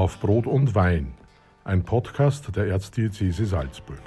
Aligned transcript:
Auf 0.00 0.18
Brot 0.18 0.46
und 0.46 0.74
Wein, 0.74 1.12
ein 1.62 1.84
Podcast 1.84 2.56
der 2.56 2.68
Erzdiözese 2.68 3.44
Salzburg. 3.44 4.00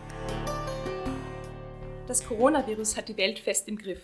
Das 2.08 2.26
Coronavirus 2.26 2.98
hat 2.98 3.10
die 3.10 3.18
Welt 3.18 3.38
fest 3.38 3.68
im 3.68 3.78
Griff. 3.78 4.02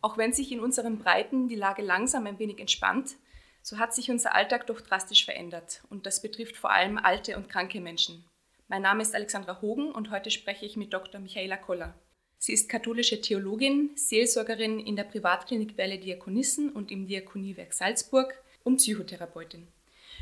Auch 0.00 0.16
wenn 0.16 0.32
sich 0.32 0.52
in 0.52 0.60
unseren 0.60 1.00
Breiten 1.00 1.48
die 1.48 1.56
Lage 1.56 1.82
langsam 1.82 2.28
ein 2.28 2.38
wenig 2.38 2.60
entspannt, 2.60 3.16
so 3.62 3.78
hat 3.78 3.96
sich 3.96 4.12
unser 4.12 4.32
Alltag 4.32 4.68
doch 4.68 4.80
drastisch 4.80 5.24
verändert 5.24 5.82
und 5.90 6.06
das 6.06 6.22
betrifft 6.22 6.56
vor 6.56 6.70
allem 6.70 6.98
alte 6.98 7.36
und 7.36 7.48
kranke 7.48 7.80
Menschen. 7.80 8.24
Mein 8.68 8.82
Name 8.82 9.02
ist 9.02 9.16
Alexandra 9.16 9.60
Hogen 9.60 9.90
und 9.90 10.12
heute 10.12 10.30
spreche 10.30 10.66
ich 10.66 10.76
mit 10.76 10.92
Dr. 10.92 11.20
Michaela 11.20 11.56
Koller. 11.56 11.94
Sie 12.38 12.52
ist 12.52 12.68
katholische 12.68 13.20
Theologin, 13.20 13.90
Seelsorgerin 13.96 14.78
in 14.78 14.94
der 14.94 15.02
Privatklinik 15.02 15.76
Welle 15.78 15.98
Diakonissen 15.98 16.70
und 16.70 16.92
im 16.92 17.08
Diakoniewerk 17.08 17.72
Salzburg 17.72 18.40
und 18.62 18.76
Psychotherapeutin. 18.76 19.66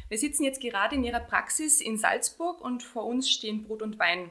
Wir 0.09 0.19
sitzen 0.19 0.45
jetzt 0.45 0.61
gerade 0.61 0.95
in 0.95 1.03
ihrer 1.03 1.19
Praxis 1.19 1.81
in 1.81 1.99
Salzburg 1.99 2.61
und 2.61 2.85
vor 2.85 3.07
uns 3.07 3.29
stehen 3.29 3.65
Brot 3.65 3.83
und 3.83 3.99
Wein. 3.99 4.31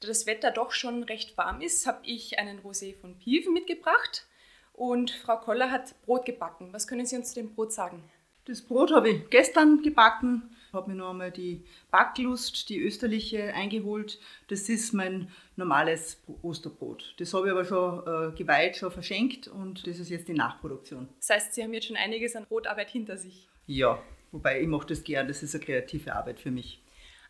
Da 0.00 0.08
das 0.08 0.26
Wetter 0.26 0.50
doch 0.50 0.72
schon 0.72 1.02
recht 1.02 1.36
warm 1.36 1.60
ist, 1.60 1.86
habe 1.86 2.00
ich 2.04 2.38
einen 2.38 2.60
Rosé 2.60 2.96
von 2.96 3.18
Pieve 3.18 3.50
mitgebracht 3.50 4.26
und 4.72 5.10
Frau 5.10 5.36
Koller 5.36 5.70
hat 5.70 5.94
Brot 6.06 6.24
gebacken. 6.24 6.72
Was 6.72 6.88
können 6.88 7.04
Sie 7.04 7.16
uns 7.16 7.28
zu 7.28 7.34
dem 7.34 7.54
Brot 7.54 7.74
sagen? 7.74 8.02
Das 8.46 8.62
Brot 8.62 8.90
habe 8.90 9.10
ich 9.10 9.28
gestern 9.28 9.82
gebacken, 9.82 10.56
habe 10.72 10.90
mir 10.90 10.96
noch 10.96 11.10
einmal 11.10 11.30
die 11.30 11.62
Backlust, 11.90 12.70
die 12.70 12.80
österliche, 12.80 13.52
eingeholt. 13.52 14.18
Das 14.48 14.70
ist 14.70 14.94
mein 14.94 15.30
normales 15.56 16.22
Osterbrot. 16.40 17.16
Das 17.18 17.34
habe 17.34 17.48
ich 17.48 17.52
aber 17.52 17.66
schon 17.66 18.32
äh, 18.32 18.34
geweiht, 18.34 18.78
schon 18.78 18.90
verschenkt 18.90 19.46
und 19.46 19.86
das 19.86 19.98
ist 19.98 20.08
jetzt 20.08 20.26
die 20.26 20.32
Nachproduktion. 20.32 21.10
Das 21.18 21.28
heißt, 21.28 21.54
Sie 21.54 21.62
haben 21.62 21.74
jetzt 21.74 21.88
schon 21.88 21.96
einiges 21.96 22.34
an 22.34 22.46
Brotarbeit 22.46 22.88
hinter 22.88 23.18
sich. 23.18 23.46
Ja, 23.66 24.02
wobei 24.32 24.60
ich 24.60 24.66
mache 24.66 24.88
das 24.88 25.04
gern, 25.04 25.28
das 25.28 25.42
ist 25.42 25.54
eine 25.54 25.64
kreative 25.64 26.14
Arbeit 26.14 26.40
für 26.40 26.50
mich. 26.50 26.82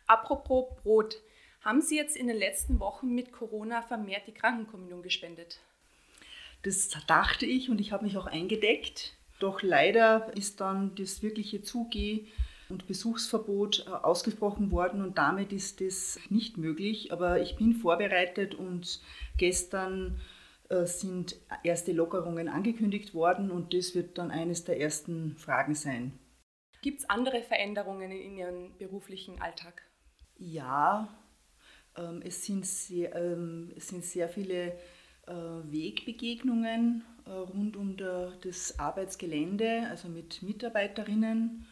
Apropos 0.07 0.75
Brot, 0.81 1.21
haben 1.61 1.81
Sie 1.81 1.95
jetzt 1.95 2.17
in 2.17 2.27
den 2.27 2.37
letzten 2.37 2.79
Wochen 2.79 3.13
mit 3.13 3.31
Corona 3.31 3.81
vermehrt 3.81 4.27
die 4.27 4.33
Krankenkommunion 4.33 5.01
gespendet? 5.01 5.59
Das 6.63 6.89
dachte 7.07 7.45
ich 7.45 7.69
und 7.69 7.79
ich 7.79 7.91
habe 7.91 8.05
mich 8.05 8.17
auch 8.17 8.25
eingedeckt. 8.25 9.13
Doch 9.39 9.61
leider 9.61 10.31
ist 10.35 10.61
dann 10.61 10.95
das 10.95 11.21
wirkliche 11.21 11.61
Zugeh- 11.61 12.27
und 12.69 12.87
Besuchsverbot 12.87 13.85
äh, 13.87 13.91
ausgesprochen 13.91 14.71
worden 14.71 15.01
und 15.01 15.17
damit 15.17 15.53
ist 15.53 15.81
das 15.81 16.19
nicht 16.29 16.57
möglich. 16.57 17.11
Aber 17.11 17.41
ich 17.41 17.55
bin 17.55 17.73
vorbereitet 17.73 18.55
und 18.55 19.01
gestern 19.37 20.19
äh, 20.69 20.85
sind 20.85 21.35
erste 21.63 21.91
Lockerungen 21.91 22.47
angekündigt 22.47 23.13
worden 23.13 23.51
und 23.51 23.73
das 23.73 23.95
wird 23.95 24.17
dann 24.17 24.31
eines 24.31 24.63
der 24.63 24.79
ersten 24.79 25.35
Fragen 25.37 25.75
sein. 25.75 26.17
Gibt 26.83 26.99
es 26.99 27.09
andere 27.09 27.41
Veränderungen 27.41 28.11
in 28.11 28.37
Ihrem 28.37 28.77
beruflichen 28.77 29.41
Alltag? 29.41 29.81
Ja, 30.37 31.07
ähm, 31.97 32.21
es, 32.25 32.45
sind 32.45 32.65
sehr, 32.65 33.15
ähm, 33.15 33.71
es 33.77 33.87
sind 33.87 34.03
sehr 34.03 34.27
viele 34.27 34.73
äh, 35.25 35.31
Wegbegegnungen 35.31 37.05
äh, 37.25 37.31
rund 37.31 37.77
um 37.77 37.95
das 37.95 38.77
Arbeitsgelände, 38.79 39.87
also 39.89 40.09
mit 40.09 40.43
Mitarbeiterinnen. 40.43 41.65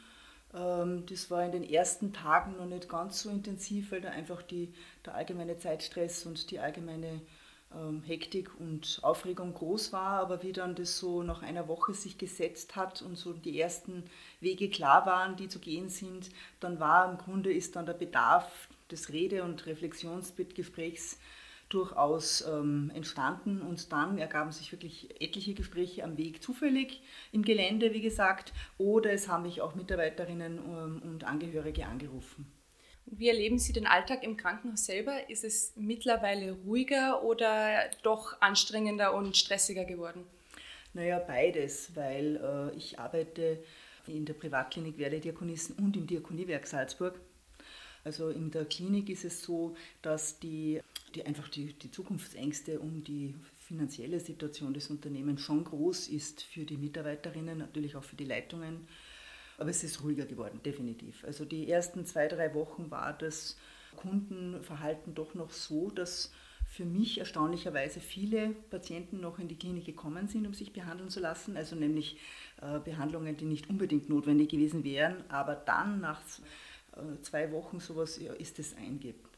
Ähm, 0.53 1.05
das 1.07 1.29
war 1.29 1.43
in 1.45 1.51
den 1.51 1.69
ersten 1.69 2.13
Tagen 2.13 2.55
noch 2.55 2.65
nicht 2.65 2.87
ganz 2.87 3.21
so 3.21 3.29
intensiv, 3.29 3.91
weil 3.91 3.99
da 3.99 4.11
einfach 4.11 4.41
die, 4.41 4.73
der 5.05 5.15
allgemeine 5.15 5.57
Zeitstress 5.57 6.25
und 6.25 6.51
die 6.51 6.59
allgemeine 6.59 7.19
ähm, 7.75 8.03
Hektik 8.03 8.51
und 8.59 8.99
Aufregung 9.01 9.53
groß 9.53 9.93
war, 9.93 10.19
aber 10.19 10.43
wie 10.43 10.53
dann 10.53 10.75
das 10.75 10.97
so 10.97 11.23
nach 11.23 11.41
einer 11.41 11.67
Woche 11.67 11.93
sich 11.93 12.17
gesetzt 12.17 12.75
hat 12.75 13.01
und 13.01 13.17
so 13.17 13.33
die 13.33 13.59
ersten 13.59 14.03
Wege 14.39 14.69
klar 14.69 15.05
waren, 15.05 15.35
die 15.35 15.47
zu 15.47 15.59
gehen 15.59 15.89
sind, 15.89 16.29
dann 16.59 16.79
war 16.79 17.09
im 17.09 17.17
Grunde 17.17 17.51
ist 17.51 17.75
dann 17.75 17.85
der 17.85 17.93
Bedarf 17.93 18.69
des 18.89 19.11
Rede- 19.11 19.43
und 19.43 19.65
Reflexionsgesprächs 19.65 21.17
durchaus 21.69 22.45
ähm, 22.45 22.91
entstanden 22.93 23.61
und 23.61 23.91
dann 23.91 24.17
ergaben 24.17 24.51
sich 24.51 24.71
wirklich 24.71 25.21
etliche 25.21 25.53
Gespräche 25.53 26.03
am 26.03 26.17
Weg 26.17 26.43
zufällig 26.43 27.01
im 27.31 27.43
Gelände, 27.43 27.93
wie 27.93 28.01
gesagt, 28.01 28.53
oder 28.77 29.13
es 29.13 29.29
haben 29.29 29.43
mich 29.43 29.61
auch 29.61 29.75
Mitarbeiterinnen 29.75 30.57
ähm, 30.57 31.01
und 31.03 31.23
Angehörige 31.23 31.85
angerufen. 31.85 32.45
Wie 33.11 33.27
erleben 33.27 33.59
Sie 33.59 33.73
den 33.73 33.87
Alltag 33.87 34.23
im 34.23 34.37
Krankenhaus 34.37 34.85
selber? 34.85 35.29
Ist 35.29 35.43
es 35.43 35.73
mittlerweile 35.75 36.53
ruhiger 36.65 37.23
oder 37.23 37.89
doch 38.03 38.41
anstrengender 38.41 39.13
und 39.13 39.35
stressiger 39.35 39.85
geworden? 39.85 40.23
Naja, 40.93 41.19
beides, 41.19 41.95
weil 41.95 42.37
äh, 42.37 42.77
ich 42.77 42.99
arbeite 42.99 43.63
in 44.07 44.25
der 44.25 44.33
Privatklinik 44.33 44.97
Werde 44.97 45.19
Diakonissen 45.19 45.75
und 45.75 45.95
im 45.95 46.07
Diakoniewerk 46.07 46.65
Salzburg. 46.65 47.19
Also 48.03 48.29
in 48.29 48.49
der 48.49 48.65
Klinik 48.65 49.09
ist 49.09 49.25
es 49.25 49.43
so, 49.43 49.75
dass 50.01 50.39
die 50.39 50.81
die 51.15 51.25
einfach 51.25 51.49
die, 51.49 51.73
die 51.73 51.91
Zukunftsängste 51.91 52.79
um 52.79 53.03
die 53.03 53.35
finanzielle 53.59 54.19
Situation 54.19 54.73
des 54.73 54.89
Unternehmens 54.89 55.41
schon 55.41 55.63
groß 55.63 56.07
ist 56.07 56.43
für 56.43 56.65
die 56.65 56.77
Mitarbeiterinnen, 56.77 57.57
natürlich 57.57 57.95
auch 57.95 58.03
für 58.03 58.15
die 58.15 58.25
Leitungen. 58.25 58.87
Aber 59.61 59.69
es 59.69 59.83
ist 59.83 60.01
ruhiger 60.01 60.25
geworden, 60.25 60.59
definitiv. 60.65 61.23
Also 61.23 61.45
die 61.45 61.69
ersten 61.69 62.03
zwei, 62.07 62.27
drei 62.27 62.55
Wochen 62.55 62.89
war 62.89 63.13
das 63.13 63.59
Kundenverhalten 63.95 65.13
doch 65.13 65.35
noch 65.35 65.51
so, 65.51 65.91
dass 65.91 66.31
für 66.65 66.83
mich 66.83 67.19
erstaunlicherweise 67.19 67.99
viele 67.99 68.55
Patienten 68.71 69.19
noch 69.19 69.37
in 69.37 69.47
die 69.47 69.59
Klinik 69.59 69.85
gekommen 69.85 70.27
sind, 70.27 70.47
um 70.47 70.55
sich 70.55 70.73
behandeln 70.73 71.11
zu 71.11 71.19
lassen. 71.19 71.57
Also 71.57 71.75
nämlich 71.75 72.17
äh, 72.59 72.79
Behandlungen, 72.79 73.37
die 73.37 73.45
nicht 73.45 73.69
unbedingt 73.69 74.09
notwendig 74.09 74.49
gewesen 74.49 74.83
wären, 74.83 75.23
aber 75.29 75.53
dann 75.53 76.01
nach 76.01 76.21
äh, 76.93 77.21
zwei 77.21 77.51
Wochen 77.51 77.79
sowas 77.79 78.17
ist 78.17 78.57
es 78.57 78.75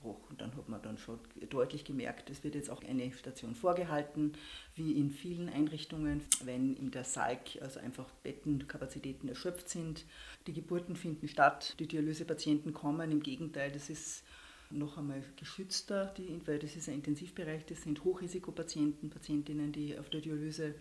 eingebrochen. 0.03 0.37
Dann 0.37 0.55
hat 0.55 0.69
man 0.69 0.81
dann 0.81 0.97
schon 0.97 1.19
deutlich 1.49 1.85
gemerkt, 1.85 2.29
es 2.29 2.43
wird 2.43 2.55
jetzt 2.55 2.69
auch 2.69 2.83
eine 2.83 3.11
Station 3.13 3.55
vorgehalten, 3.55 4.33
wie 4.75 4.93
in 4.93 5.09
vielen 5.09 5.49
Einrichtungen, 5.49 6.21
wenn 6.43 6.75
in 6.75 6.91
der 6.91 7.03
SALK 7.03 7.61
also 7.61 7.79
einfach 7.79 8.09
Bettenkapazitäten 8.23 9.29
erschöpft 9.29 9.69
sind. 9.69 10.05
Die 10.47 10.53
Geburten 10.53 10.95
finden 10.95 11.27
statt, 11.27 11.75
die 11.79 11.87
Dialysepatienten 11.87 12.73
kommen, 12.73 13.11
im 13.11 13.21
Gegenteil, 13.21 13.71
das 13.71 13.89
ist 13.89 14.23
noch 14.69 14.97
einmal 14.97 15.23
geschützter, 15.35 16.13
weil 16.45 16.57
das 16.57 16.75
ist 16.75 16.89
ein 16.89 16.95
Intensivbereich, 16.95 17.65
das 17.65 17.83
sind 17.83 18.03
Hochrisikopatienten, 18.03 19.09
Patientinnen, 19.09 19.71
die 19.71 19.97
auf 19.97 20.09
der 20.09 20.21
Dialyse 20.21 20.73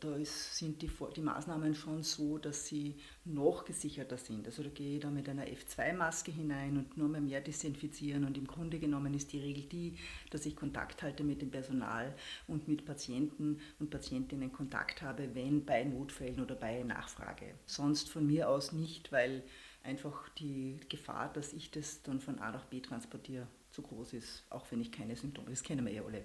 da 0.00 0.16
ist, 0.16 0.56
sind 0.56 0.82
die, 0.82 0.90
die, 1.16 1.20
Maßnahmen 1.20 1.74
schon 1.74 2.02
so, 2.02 2.38
dass 2.38 2.66
sie 2.66 2.96
noch 3.24 3.64
gesicherter 3.64 4.16
sind. 4.16 4.46
Also 4.46 4.62
da 4.62 4.68
gehe 4.68 4.96
ich 4.96 5.00
da 5.00 5.10
mit 5.10 5.28
einer 5.28 5.46
F2-Maske 5.46 6.32
hinein 6.32 6.76
und 6.76 6.96
nur 6.96 7.08
mehr 7.08 7.40
desinfizieren. 7.40 8.24
Und 8.24 8.36
im 8.36 8.46
Grunde 8.46 8.78
genommen 8.78 9.14
ist 9.14 9.32
die 9.32 9.40
Regel 9.40 9.64
die, 9.64 9.98
dass 10.30 10.46
ich 10.46 10.56
Kontakt 10.56 11.02
halte 11.02 11.24
mit 11.24 11.42
dem 11.42 11.50
Personal 11.50 12.14
und 12.46 12.68
mit 12.68 12.84
Patienten 12.84 13.60
und 13.78 13.90
Patientinnen 13.90 14.52
Kontakt 14.52 15.02
habe, 15.02 15.34
wenn 15.34 15.64
bei 15.64 15.84
Notfällen 15.84 16.40
oder 16.40 16.54
bei 16.54 16.82
Nachfrage. 16.82 17.54
Sonst 17.66 18.10
von 18.10 18.26
mir 18.26 18.48
aus 18.48 18.72
nicht, 18.72 19.12
weil 19.12 19.42
einfach 19.82 20.28
die 20.30 20.78
Gefahr, 20.88 21.32
dass 21.32 21.52
ich 21.52 21.70
das 21.70 22.02
dann 22.02 22.20
von 22.20 22.38
A 22.38 22.50
nach 22.50 22.66
B 22.66 22.80
transportiere, 22.80 23.46
zu 23.70 23.82
groß 23.82 24.12
ist, 24.12 24.44
auch 24.50 24.66
wenn 24.70 24.80
ich 24.80 24.92
keine 24.92 25.16
Symptome, 25.16 25.50
das 25.50 25.62
kennen 25.62 25.84
wir 25.86 25.92
ja 25.92 26.02
alle. 26.04 26.24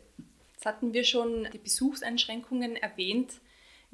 Jetzt 0.54 0.66
hatten 0.66 0.94
wir 0.94 1.04
schon 1.04 1.48
die 1.54 1.60
Besuchseinschränkungen 1.60 2.76
erwähnt. 2.76 3.40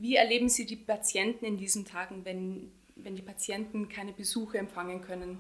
Wie 0.04 0.18
erleben 0.18 0.50
Sie 0.50 0.66
die 0.66 0.76
Patienten 0.76 1.46
in 1.46 1.56
diesen 1.56 1.86
Tagen, 1.86 2.26
wenn, 2.26 2.70
wenn 2.98 3.16
die 3.16 3.22
Patienten 3.22 3.88
keine 3.88 4.12
Besuche 4.12 4.58
empfangen 4.58 5.00
können? 5.00 5.38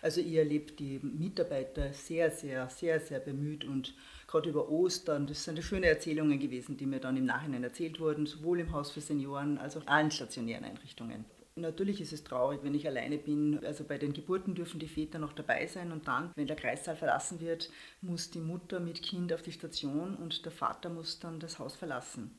Also 0.00 0.22
ich 0.22 0.32
erlebe 0.32 0.72
die 0.72 1.00
Mitarbeiter 1.02 1.92
sehr, 1.92 2.30
sehr, 2.30 2.70
sehr, 2.70 2.98
sehr 2.98 3.20
bemüht 3.20 3.62
und 3.66 3.92
gerade 4.26 4.48
über 4.48 4.70
Ostern, 4.70 5.26
das 5.26 5.44
sind 5.44 5.62
schöne 5.62 5.88
Erzählungen 5.88 6.38
gewesen, 6.40 6.78
die 6.78 6.86
mir 6.86 6.98
dann 6.98 7.18
im 7.18 7.26
Nachhinein 7.26 7.62
erzählt 7.62 8.00
wurden, 8.00 8.24
sowohl 8.24 8.60
im 8.60 8.72
Haus 8.72 8.90
für 8.90 9.02
Senioren 9.02 9.58
als 9.58 9.76
auch 9.76 9.86
allen 9.86 10.10
stationären 10.10 10.64
Einrichtungen. 10.64 11.26
Natürlich 11.54 12.00
ist 12.00 12.14
es 12.14 12.24
traurig, 12.24 12.60
wenn 12.62 12.74
ich 12.74 12.86
alleine 12.86 13.18
bin. 13.18 13.62
Also 13.66 13.84
bei 13.84 13.98
den 13.98 14.14
Geburten 14.14 14.54
dürfen 14.54 14.80
die 14.80 14.88
Väter 14.88 15.18
noch 15.18 15.34
dabei 15.34 15.66
sein 15.66 15.92
und 15.92 16.08
dann, 16.08 16.32
wenn 16.36 16.46
der 16.46 16.56
Kreissaal 16.56 16.96
verlassen 16.96 17.38
wird, 17.38 17.68
muss 18.00 18.30
die 18.30 18.40
Mutter 18.40 18.80
mit 18.80 19.02
Kind 19.02 19.30
auf 19.30 19.42
die 19.42 19.52
Station 19.52 20.16
und 20.16 20.46
der 20.46 20.52
Vater 20.52 20.88
muss 20.88 21.20
dann 21.20 21.38
das 21.38 21.58
Haus 21.58 21.76
verlassen. 21.76 22.34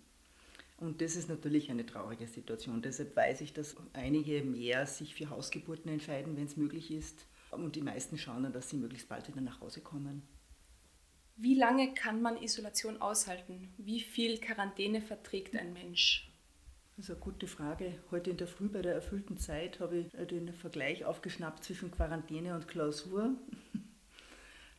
Und 0.78 1.02
das 1.02 1.16
ist 1.16 1.30
natürlich 1.30 1.72
eine 1.72 1.86
traurige 1.86 2.28
Situation. 2.28 2.82
Deshalb 2.82 3.16
weiß 3.16 3.42
ich, 3.42 3.54
dass 3.54 3.76
einige 3.94 4.44
mehr 4.44 4.86
sich 4.86 5.16
für 5.16 5.30
Hausgeburten 5.30 5.90
entscheiden, 5.90 6.36
wenn 6.36 6.46
es 6.46 6.58
möglich 6.58 6.92
ist. 6.92 7.26
Und 7.52 7.76
die 7.76 7.82
meisten 7.82 8.18
schauen 8.18 8.44
dann, 8.44 8.54
dass 8.54 8.70
sie 8.70 8.78
möglichst 8.78 9.08
bald 9.08 9.28
wieder 9.28 9.42
nach 9.42 9.62
Hause 9.62 9.82
kommen. 9.82 10.24
Wie 11.38 11.56
lange 11.56 11.94
kann 11.94 12.22
man 12.22 12.42
Isolation 12.42 13.02
aushalten? 13.02 13.74
Wie 13.78 14.02
viel 14.02 14.40
Quarantäne 14.40 15.02
verträgt 15.02 15.56
ein 15.56 15.74
Mensch? 15.74 16.32
Das 16.96 17.06
ist 17.06 17.12
eine 17.12 17.20
gute 17.20 17.48
Frage. 17.48 18.00
Heute 18.10 18.30
in 18.30 18.38
der 18.38 18.48
Früh 18.48 18.70
bei 18.70 18.82
der 18.82 18.94
erfüllten 18.94 19.38
Zeit 19.38 19.82
habe 19.82 19.98
ich 19.98 20.12
den 20.28 20.54
Vergleich 20.54 21.04
aufgeschnappt 21.04 21.66
zwischen 21.66 21.92
Quarantäne 21.92 22.56
und 22.56 22.70
Klausur. 22.70 23.36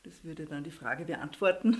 Das 0.06 0.22
würde 0.22 0.46
dann 0.46 0.62
die 0.62 0.70
Frage 0.70 1.04
beantworten. 1.04 1.76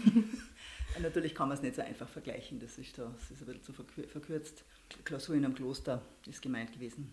Natürlich 1.00 1.32
kann 1.32 1.48
man 1.48 1.56
es 1.56 1.62
nicht 1.62 1.76
so 1.76 1.82
einfach 1.82 2.08
vergleichen, 2.08 2.58
das 2.58 2.76
ist, 2.76 2.98
da, 2.98 3.04
das 3.04 3.30
ist 3.30 3.40
ein 3.40 3.46
bisschen 3.46 3.62
zu 3.62 4.08
verkürzt. 4.08 4.64
Klausur 5.04 5.36
in 5.36 5.44
einem 5.44 5.54
Kloster 5.54 6.02
ist 6.26 6.42
gemeint 6.42 6.72
gewesen. 6.72 7.12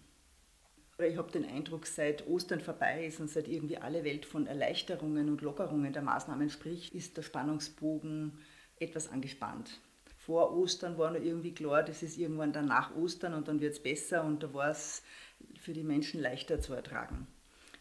Ich 0.97 1.15
habe 1.15 1.31
den 1.31 1.45
Eindruck, 1.45 1.85
seit 1.85 2.25
Ostern 2.25 2.61
vorbei 2.61 3.05
ist 3.05 3.19
und 3.19 3.29
seit 3.29 3.47
irgendwie 3.47 3.77
alle 3.77 4.03
Welt 4.03 4.25
von 4.25 4.47
Erleichterungen 4.47 5.29
und 5.29 5.41
Lockerungen 5.41 5.93
der 5.93 6.01
Maßnahmen 6.01 6.49
spricht, 6.49 6.95
ist 6.95 7.15
der 7.15 7.21
Spannungsbogen 7.21 8.39
etwas 8.79 9.07
angespannt. 9.07 9.81
Vor 10.17 10.57
Ostern 10.57 10.97
war 10.97 11.11
noch 11.11 11.21
irgendwie 11.21 11.53
klar, 11.53 11.83
das 11.83 12.01
ist 12.01 12.17
irgendwann 12.17 12.53
dann 12.53 12.65
nach 12.65 12.95
Ostern 12.95 13.35
und 13.35 13.47
dann 13.47 13.61
wird 13.61 13.73
es 13.73 13.83
besser 13.83 14.23
und 14.23 14.41
da 14.41 14.51
war 14.51 14.71
es 14.71 15.03
für 15.59 15.73
die 15.73 15.83
Menschen 15.83 16.21
leichter 16.21 16.59
zu 16.59 16.73
ertragen. 16.73 17.27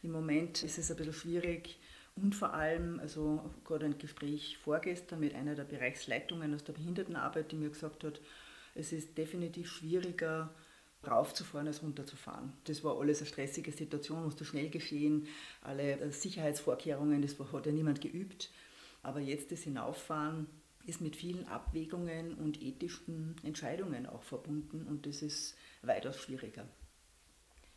Im 0.02 0.10
Moment 0.10 0.62
ist 0.62 0.76
es 0.76 0.90
ein 0.90 0.98
bisschen 0.98 1.14
schwierig 1.14 1.78
und 2.14 2.34
vor 2.34 2.52
allem, 2.54 3.00
also 3.00 3.50
gerade 3.64 3.86
ein 3.86 3.98
Gespräch 3.98 4.58
vorgestern 4.58 5.20
mit 5.20 5.34
einer 5.34 5.54
der 5.54 5.64
Bereichsleitungen 5.64 6.54
aus 6.54 6.64
der 6.64 6.74
Behindertenarbeit, 6.74 7.52
die 7.52 7.56
mir 7.56 7.70
gesagt 7.70 8.04
hat, 8.04 8.20
es 8.74 8.92
ist 8.92 9.16
definitiv 9.16 9.70
schwieriger, 9.70 10.54
raufzufahren 11.06 11.66
als 11.66 11.82
runterzufahren. 11.82 12.52
Das 12.64 12.84
war 12.84 12.98
alles 12.98 13.18
eine 13.18 13.26
stressige 13.26 13.72
Situation, 13.72 14.24
musste 14.24 14.44
schnell 14.44 14.70
geschehen, 14.70 15.26
alle 15.62 16.12
Sicherheitsvorkehrungen, 16.12 17.22
das 17.22 17.38
hat 17.38 17.66
ja 17.66 17.72
niemand 17.72 18.00
geübt. 18.00 18.50
Aber 19.02 19.20
jetzt 19.20 19.50
das 19.50 19.62
Hinauffahren 19.62 20.46
ist 20.86 21.00
mit 21.00 21.16
vielen 21.16 21.46
Abwägungen 21.48 22.34
und 22.34 22.62
ethischen 22.62 23.36
Entscheidungen 23.42 24.06
auch 24.06 24.22
verbunden 24.22 24.86
und 24.88 25.06
das 25.06 25.22
ist 25.22 25.56
weitaus 25.82 26.18
schwieriger. 26.18 26.66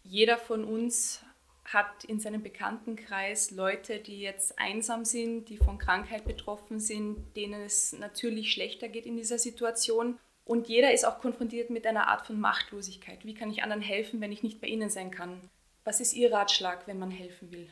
Jeder 0.04 0.38
von 0.38 0.64
uns 0.64 1.24
hat 1.66 2.04
in 2.04 2.20
seinem 2.20 2.44
Bekanntenkreis 2.44 3.52
Leute, 3.52 4.00
die 4.00 4.22
jetzt 4.22 4.60
einsam 4.60 5.04
sind, 5.04 5.50
die 5.50 5.58
von 5.58 5.78
Krankheit 5.78 6.26
betroffen 6.26 6.80
sind, 6.80 7.36
denen 7.36 7.62
es 7.62 7.94
natürlich 7.94 8.52
schlechter 8.52 8.88
geht 8.88 9.06
in 9.06 9.18
dieser 9.18 9.40
Situation. 9.40 10.20
Und 10.46 10.68
jeder 10.68 10.94
ist 10.94 11.06
auch 11.06 11.20
konfrontiert 11.20 11.72
mit 11.72 11.88
einer 11.88 12.08
Art 12.08 12.28
von 12.28 12.40
Machtlosigkeit. 12.40 13.26
Wie 13.26 13.34
kann 13.34 13.50
ich 13.50 13.64
anderen 13.64 13.82
helfen, 13.82 14.22
wenn 14.22 14.32
ich 14.32 14.44
nicht 14.44 14.62
bei 14.62 14.68
ihnen 14.68 14.92
sein 14.92 15.10
kann? 15.10 15.42
Was 15.84 16.00
ist 16.00 16.14
Ihr 16.14 16.32
Ratschlag, 16.32 16.88
wenn 16.88 17.00
man 17.00 17.12
helfen 17.12 17.52
will? 17.52 17.68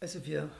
Also 0.00 0.26
wir 0.26 0.50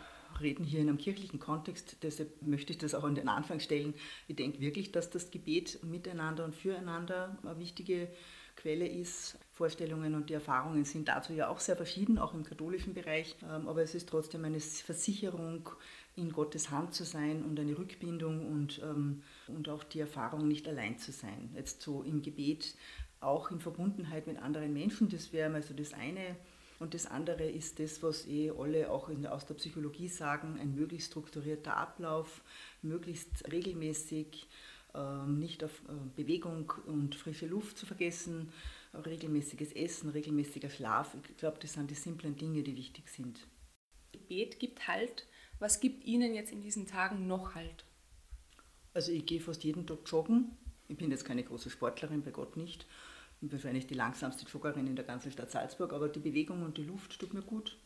reden 0.40 0.64
hier 0.64 0.80
in 0.80 0.88
einem 0.88 0.98
kirchlichen 0.98 1.40
Kontext, 1.40 1.96
deshalb 2.02 2.42
möchte 2.42 2.72
ich 2.72 2.78
das 2.78 2.94
auch 2.94 3.04
an 3.04 3.14
den 3.14 3.28
Anfang 3.28 3.60
stellen. 3.60 3.94
Ich 4.28 4.36
denke 4.36 4.60
wirklich, 4.60 4.92
dass 4.92 5.10
das 5.10 5.30
Gebet 5.30 5.82
miteinander 5.82 6.44
und 6.44 6.54
füreinander 6.54 7.38
eine 7.42 7.58
wichtige 7.58 8.08
Quelle 8.56 8.86
ist. 8.86 9.38
Vorstellungen 9.52 10.14
und 10.14 10.28
die 10.28 10.34
Erfahrungen 10.34 10.84
sind 10.84 11.08
dazu 11.08 11.32
ja 11.32 11.48
auch 11.48 11.60
sehr 11.60 11.76
verschieden, 11.76 12.18
auch 12.18 12.34
im 12.34 12.44
katholischen 12.44 12.92
Bereich. 12.92 13.36
Ähm, 13.42 13.68
aber 13.68 13.82
es 13.82 13.94
ist 13.94 14.08
trotzdem 14.08 14.44
eine 14.44 14.60
Versicherung, 14.60 15.70
in 16.16 16.32
Gottes 16.32 16.70
Hand 16.70 16.94
zu 16.94 17.04
sein 17.04 17.44
und 17.44 17.60
eine 17.60 17.76
Rückbindung 17.76 18.50
und, 18.50 18.80
ähm, 18.82 19.22
und 19.48 19.68
auch 19.68 19.84
die 19.84 20.00
Erfahrung, 20.00 20.48
nicht 20.48 20.66
allein 20.66 20.98
zu 20.98 21.12
sein. 21.12 21.50
Jetzt 21.54 21.82
so 21.82 22.02
im 22.02 22.22
Gebet, 22.22 22.74
auch 23.20 23.50
in 23.50 23.60
Verbundenheit 23.60 24.26
mit 24.26 24.38
anderen 24.38 24.72
Menschen, 24.72 25.08
das 25.10 25.32
wäre 25.32 25.52
also 25.54 25.74
das 25.74 25.92
eine. 25.92 26.36
Und 26.78 26.92
das 26.92 27.06
andere 27.06 27.44
ist 27.44 27.78
das, 27.80 28.02
was 28.02 28.26
eh 28.26 28.50
alle 28.50 28.90
auch 28.90 29.08
in, 29.08 29.26
aus 29.26 29.46
der 29.46 29.54
Psychologie 29.54 30.08
sagen, 30.08 30.58
ein 30.60 30.74
möglichst 30.74 31.10
strukturierter 31.10 31.76
Ablauf, 31.76 32.42
möglichst 32.82 33.50
regelmäßig, 33.50 34.46
nicht 35.26 35.64
auf 35.64 35.82
äh, 35.88 35.92
Bewegung 36.16 36.72
und 36.86 37.14
frische 37.14 37.46
Luft 37.46 37.78
zu 37.78 37.86
vergessen, 37.86 38.52
regelmäßiges 38.94 39.72
Essen, 39.72 40.10
regelmäßiger 40.10 40.70
Schlaf. 40.70 41.16
Ich 41.28 41.36
glaube, 41.36 41.58
das 41.60 41.74
sind 41.74 41.90
die 41.90 41.94
simplen 41.94 42.36
Dinge, 42.36 42.62
die 42.62 42.76
wichtig 42.76 43.08
sind. 43.08 43.40
Gebet 44.12 44.58
gibt 44.58 44.88
Halt. 44.88 45.26
Was 45.58 45.80
gibt 45.80 46.04
Ihnen 46.04 46.34
jetzt 46.34 46.52
in 46.52 46.62
diesen 46.62 46.86
Tagen 46.86 47.26
noch 47.26 47.54
Halt? 47.54 47.84
Also 48.94 49.12
ich 49.12 49.26
gehe 49.26 49.40
fast 49.40 49.64
jeden 49.64 49.86
Tag 49.86 49.98
joggen. 50.06 50.56
Ich 50.88 50.96
bin 50.96 51.10
jetzt 51.10 51.24
keine 51.24 51.42
große 51.42 51.70
Sportlerin, 51.70 52.22
bei 52.22 52.30
Gott 52.30 52.56
nicht 52.56 52.86
bin 53.40 53.52
wahrscheinlich 53.52 53.86
die 53.86 53.94
langsamste 53.94 54.46
Joggerin 54.46 54.86
in 54.86 54.96
der 54.96 55.04
ganzen 55.04 55.30
Stadt 55.30 55.50
Salzburg, 55.50 55.92
aber 55.92 56.08
die 56.08 56.20
Bewegung 56.20 56.62
und 56.62 56.78
die 56.78 56.84
Luft 56.84 57.18
tut 57.18 57.34
mir 57.34 57.42
gut. 57.42 57.76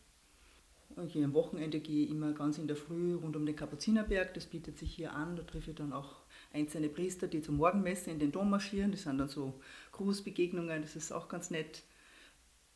Und 0.97 1.15
am 1.17 1.35
Wochenende 1.35 1.81
gehe 1.81 2.05
ich 2.05 2.11
immer 2.11 2.33
ganz 2.33 2.59
in 2.59 2.67
der 2.67 2.77
Früh 2.77 3.15
rund 3.15 3.37
um 3.37 3.47
den 3.47 3.57
Kapuzinerberg, 3.57 4.35
das 4.35 4.47
bietet 4.47 4.79
sich 4.79 4.95
hier 4.95 5.13
an. 5.13 5.37
Da 5.37 5.43
treffe 5.43 5.71
ich 5.71 5.77
dann 5.77 5.93
auch 5.93 6.23
einzelne 6.53 6.89
Priester, 6.89 7.29
die 7.29 7.43
zur 7.43 7.55
Morgenmesse 7.55 8.11
in 8.11 8.19
den 8.19 8.33
Dom 8.33 8.51
marschieren. 8.51 8.91
Das 8.91 9.03
sind 9.03 9.19
dann 9.19 9.29
so 9.29 9.61
Grußbegegnungen, 9.93 10.83
das 10.83 10.97
ist 10.97 11.13
auch 11.13 11.29
ganz 11.29 11.51
nett. 11.51 11.83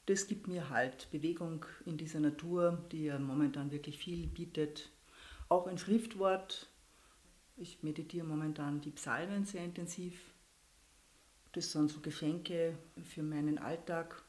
Das 0.06 0.26
gibt 0.26 0.48
mir 0.48 0.70
halt 0.70 1.08
Bewegung 1.10 1.64
in 1.86 1.96
dieser 1.96 2.20
Natur, 2.20 2.84
die 2.92 3.04
ja 3.04 3.18
momentan 3.18 3.70
wirklich 3.70 3.98
viel 3.98 4.26
bietet. 4.26 4.90
Auch 5.48 5.66
ein 5.66 5.78
Schriftwort. 5.78 6.68
Ich 7.56 7.82
meditiere 7.82 8.26
momentan 8.26 8.80
die 8.80 8.90
Psalmen 8.90 9.46
sehr 9.46 9.64
intensiv 9.64 10.14
das 11.54 11.70
sind 11.70 11.88
so 11.88 12.00
Geschenke 12.00 12.76
für 13.04 13.22
meinen 13.22 13.58
Alltag. 13.58 14.22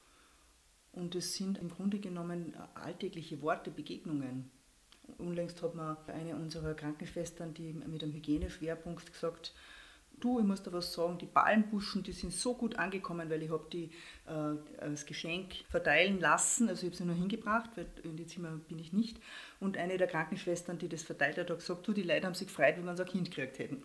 Und 0.91 1.15
es 1.15 1.33
sind 1.33 1.57
im 1.57 1.69
Grunde 1.69 1.99
genommen 1.99 2.53
alltägliche 2.75 3.41
Worte, 3.41 3.71
Begegnungen. 3.71 4.51
Unlängst 5.17 5.61
hat 5.61 5.75
mir 5.75 5.97
eine 6.07 6.35
unserer 6.35 6.73
Krankenschwestern, 6.73 7.53
die 7.53 7.73
mit 7.73 8.03
einem 8.03 8.13
Hygieneschwerpunkt 8.13 9.11
gesagt, 9.11 9.53
du, 10.19 10.39
ich 10.39 10.45
muss 10.45 10.63
da 10.63 10.71
was 10.71 10.93
sagen, 10.93 11.17
die 11.17 11.25
Ballenbuschen, 11.25 12.03
die 12.03 12.11
sind 12.11 12.33
so 12.33 12.53
gut 12.53 12.77
angekommen, 12.77 13.29
weil 13.29 13.43
ich 13.43 13.51
habe 13.51 13.65
die 13.71 13.91
äh, 14.27 14.81
als 14.81 15.05
Geschenk 15.05 15.53
verteilen 15.69 16.19
lassen, 16.19 16.69
also 16.69 16.85
ich 16.85 16.91
habe 16.91 16.97
sie 16.97 17.05
nur 17.05 17.15
hingebracht, 17.15 17.69
weil 17.75 17.87
in 18.03 18.15
die 18.15 18.27
Zimmer 18.27 18.51
bin 18.67 18.79
ich 18.79 18.93
nicht. 18.93 19.17
Und 19.59 19.77
eine 19.77 19.97
der 19.97 20.07
Krankenschwestern, 20.07 20.77
die 20.77 20.89
das 20.89 21.03
verteilt 21.03 21.37
hat, 21.37 21.49
hat 21.49 21.59
gesagt, 21.59 21.87
du, 21.87 21.93
die 21.93 22.03
Leute 22.03 22.25
haben 22.25 22.33
sich 22.33 22.47
gefreut, 22.47 22.75
wenn 22.77 22.85
wir 22.85 22.91
ein 22.91 23.05
Kind 23.05 23.29
gekriegt 23.29 23.59
hätten. 23.59 23.83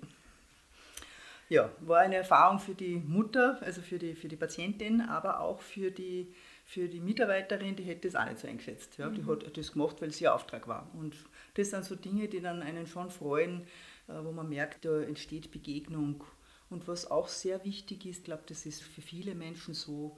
Ja, 1.49 1.69
war 1.81 1.99
eine 1.99 2.15
Erfahrung 2.17 2.61
für 2.61 2.75
die 2.75 2.97
Mutter, 2.97 3.59
also 3.63 3.83
für 3.83 3.99
die, 3.99 4.15
für 4.15 4.29
die 4.29 4.37
Patientin, 4.37 5.01
aber 5.01 5.41
auch 5.41 5.61
für 5.61 5.91
die, 5.91 6.33
für 6.71 6.89
die 6.89 7.01
Mitarbeiterin, 7.01 7.75
die 7.75 7.83
hätte 7.83 8.09
das 8.09 8.15
auch 8.15 8.27
nicht 8.27 8.39
so 8.39 8.47
eingeschätzt. 8.47 8.97
Ja. 8.97 9.11
Die 9.11 9.23
mhm. 9.23 9.29
hat 9.29 9.57
das 9.57 9.73
gemacht, 9.73 10.01
weil 10.01 10.11
es 10.11 10.21
ihr 10.21 10.33
Auftrag 10.33 10.69
war. 10.69 10.89
Und 10.95 11.17
das 11.55 11.71
sind 11.71 11.85
so 11.85 11.97
Dinge, 11.97 12.29
die 12.29 12.41
dann 12.41 12.63
einen 12.63 12.87
schon 12.87 13.11
freuen, 13.11 13.63
äh, 14.07 14.13
wo 14.23 14.31
man 14.31 14.49
merkt, 14.49 14.85
da 14.85 15.01
entsteht 15.03 15.51
Begegnung. 15.51 16.23
Und 16.69 16.87
was 16.87 17.11
auch 17.11 17.27
sehr 17.27 17.65
wichtig 17.65 18.07
ist, 18.07 18.25
glaube 18.25 18.45
das 18.47 18.67
ist 18.67 18.83
für 18.83 19.01
viele 19.01 19.35
Menschen 19.35 19.75
so, 19.75 20.17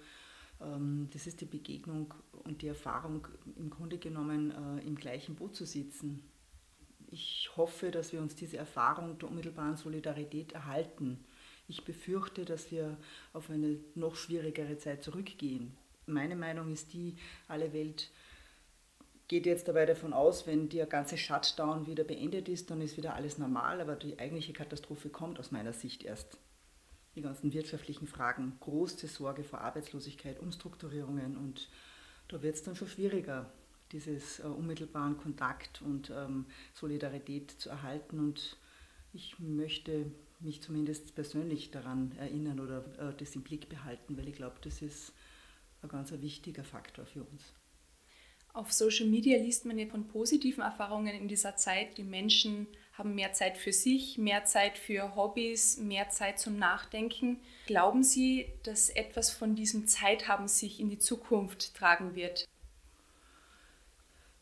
ähm, 0.60 1.08
das 1.14 1.26
ist 1.26 1.40
die 1.40 1.46
Begegnung 1.46 2.12
und 2.44 2.60
die 2.60 2.68
Erfahrung, 2.68 3.26
im 3.56 3.70
Grunde 3.70 3.96
genommen 3.96 4.50
äh, 4.50 4.86
im 4.86 4.96
gleichen 4.96 5.34
Boot 5.36 5.56
zu 5.56 5.64
sitzen 5.64 6.22
ich 7.12 7.50
hoffe, 7.56 7.90
dass 7.90 8.12
wir 8.12 8.20
uns 8.20 8.34
diese 8.34 8.56
Erfahrung 8.56 9.18
der 9.18 9.28
unmittelbaren 9.28 9.76
Solidarität 9.76 10.52
erhalten. 10.52 11.22
Ich 11.68 11.84
befürchte, 11.84 12.44
dass 12.44 12.70
wir 12.72 12.96
auf 13.34 13.50
eine 13.50 13.78
noch 13.94 14.16
schwierigere 14.16 14.78
Zeit 14.78 15.04
zurückgehen. 15.04 15.76
Meine 16.12 16.36
Meinung 16.36 16.72
ist 16.72 16.92
die, 16.92 17.16
alle 17.48 17.72
Welt 17.72 18.10
geht 19.28 19.46
jetzt 19.46 19.66
dabei 19.66 19.86
davon 19.86 20.12
aus, 20.12 20.46
wenn 20.46 20.68
der 20.68 20.86
ganze 20.86 21.16
Shutdown 21.16 21.86
wieder 21.86 22.04
beendet 22.04 22.48
ist, 22.48 22.70
dann 22.70 22.82
ist 22.82 22.96
wieder 22.98 23.14
alles 23.14 23.38
normal, 23.38 23.80
aber 23.80 23.96
die 23.96 24.18
eigentliche 24.18 24.52
Katastrophe 24.52 25.08
kommt 25.08 25.38
aus 25.38 25.50
meiner 25.50 25.72
Sicht 25.72 26.02
erst. 26.02 26.36
Die 27.14 27.22
ganzen 27.22 27.52
wirtschaftlichen 27.52 28.06
Fragen, 28.06 28.56
große 28.60 29.06
Sorge 29.06 29.44
vor 29.44 29.60
Arbeitslosigkeit, 29.60 30.38
Umstrukturierungen 30.40 31.36
und 31.36 31.68
da 32.28 32.42
wird 32.42 32.56
es 32.56 32.62
dann 32.62 32.76
schon 32.76 32.88
schwieriger 32.88 33.50
dieses 33.92 34.40
äh, 34.40 34.44
unmittelbaren 34.44 35.16
Kontakt 35.18 35.82
und 35.82 36.10
ähm, 36.10 36.46
Solidarität 36.74 37.50
zu 37.50 37.68
erhalten. 37.68 38.18
Und 38.18 38.56
ich 39.12 39.38
möchte 39.38 40.06
mich 40.40 40.62
zumindest 40.62 41.14
persönlich 41.14 41.70
daran 41.70 42.12
erinnern 42.18 42.60
oder 42.60 42.84
äh, 42.98 43.14
das 43.16 43.34
im 43.36 43.42
Blick 43.42 43.68
behalten, 43.68 44.16
weil 44.16 44.28
ich 44.28 44.36
glaube, 44.36 44.56
das 44.62 44.82
ist 44.82 45.12
ein 45.82 45.88
ganz 45.88 46.12
wichtiger 46.12 46.64
Faktor 46.64 47.06
für 47.06 47.22
uns. 47.24 47.52
Auf 48.54 48.70
Social 48.70 49.06
Media 49.06 49.38
liest 49.38 49.64
man 49.64 49.78
ja 49.78 49.86
von 49.86 50.06
positiven 50.06 50.62
Erfahrungen 50.62 51.14
in 51.14 51.26
dieser 51.26 51.56
Zeit. 51.56 51.96
Die 51.96 52.02
Menschen 52.02 52.66
haben 52.92 53.14
mehr 53.14 53.32
Zeit 53.32 53.56
für 53.56 53.72
sich, 53.72 54.18
mehr 54.18 54.44
Zeit 54.44 54.76
für 54.76 55.16
Hobbys, 55.16 55.78
mehr 55.78 56.10
Zeit 56.10 56.38
zum 56.38 56.58
Nachdenken. 56.58 57.40
Glauben 57.66 58.02
Sie, 58.02 58.46
dass 58.62 58.90
etwas 58.90 59.30
von 59.30 59.54
diesem 59.54 59.86
Zeithaben 59.86 60.48
sich 60.48 60.80
in 60.80 60.90
die 60.90 60.98
Zukunft 60.98 61.74
tragen 61.74 62.14
wird? 62.14 62.46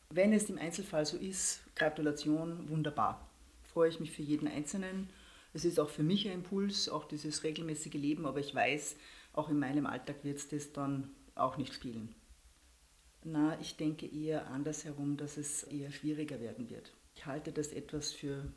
Wenn 0.09 0.33
es 0.33 0.49
im 0.49 0.57
Einzelfall 0.57 1.05
so 1.05 1.15
ist, 1.15 1.61
Gratulation, 1.75 2.67
wunderbar. 2.67 3.25
Freue 3.71 3.87
ich 3.87 4.01
mich 4.01 4.11
für 4.11 4.23
jeden 4.23 4.49
Einzelnen. 4.49 5.09
Es 5.53 5.63
ist 5.63 5.79
auch 5.79 5.89
für 5.89 6.03
mich 6.03 6.27
ein 6.27 6.33
Impuls, 6.33 6.89
auch 6.89 7.05
dieses 7.05 7.45
regelmäßige 7.45 7.93
Leben, 7.93 8.25
aber 8.25 8.39
ich 8.41 8.53
weiß, 8.53 8.97
auch 9.31 9.47
in 9.47 9.59
meinem 9.59 9.85
Alltag 9.85 10.23
wird 10.23 10.37
es 10.37 10.49
das 10.49 10.73
dann 10.73 11.09
auch 11.35 11.57
nicht 11.57 11.73
spielen. 11.73 12.15
Na, 13.23 13.59
ich 13.59 13.77
denke 13.77 14.07
eher 14.07 14.47
andersherum, 14.47 15.17
dass 15.17 15.37
es 15.37 15.63
eher 15.63 15.91
schwieriger 15.91 16.39
werden 16.39 16.69
wird. 16.69 16.91
Ich 17.15 17.25
halte 17.25 17.51
das 17.51 17.67
etwas 17.67 18.11
für 18.11 18.51